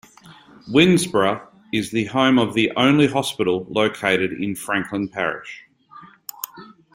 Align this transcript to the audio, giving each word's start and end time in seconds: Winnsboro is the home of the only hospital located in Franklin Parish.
Winnsboro 0.67 1.45
is 1.71 1.91
the 1.91 2.05
home 2.05 2.39
of 2.39 2.55
the 2.55 2.71
only 2.75 3.05
hospital 3.05 3.67
located 3.69 4.33
in 4.33 4.55
Franklin 4.55 5.07
Parish. 5.07 5.67